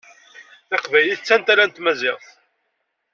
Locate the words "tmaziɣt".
1.71-2.27